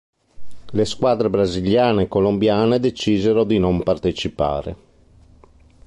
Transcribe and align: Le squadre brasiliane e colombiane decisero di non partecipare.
Le 0.71 0.85
squadre 0.85 1.29
brasiliane 1.29 2.01
e 2.01 2.07
colombiane 2.07 2.79
decisero 2.79 3.43
di 3.43 3.59
non 3.59 3.83
partecipare. 3.83 4.75